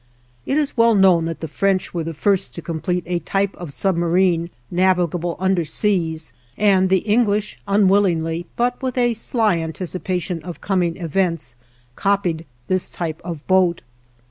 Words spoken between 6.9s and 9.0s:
English unwillingly, but with